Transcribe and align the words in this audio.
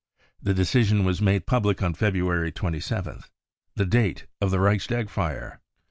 The 0.41 0.55
decision 0.55 1.03
was 1.03 1.21
made 1.21 1.45
public 1.45 1.83
on 1.83 1.93
February 1.93 2.51
27th, 2.51 3.29
the 3.75 3.85
date 3.85 4.25
of 4.41 4.49
the 4.49 4.59
Reichstag 4.59 5.11
fire. 5.11 5.61